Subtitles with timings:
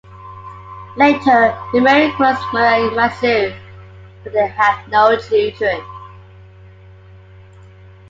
[0.97, 3.55] Later he married Cruz Maria Massu,
[4.23, 5.79] but they had no children.